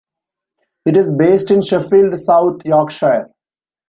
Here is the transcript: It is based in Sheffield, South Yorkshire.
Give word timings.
It 0.87 0.97
is 0.97 1.13
based 1.13 1.51
in 1.51 1.61
Sheffield, 1.61 2.15
South 2.17 2.65
Yorkshire. 2.65 3.29